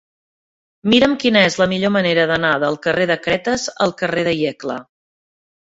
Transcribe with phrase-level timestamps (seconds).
[0.93, 4.81] Mira'm quina és la millor manera d'anar del carrer de Cretes al carrer de Iecla.